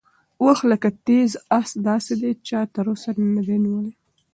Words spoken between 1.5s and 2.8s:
اس داسې دی چې چا